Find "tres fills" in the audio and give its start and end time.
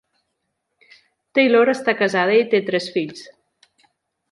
2.73-3.25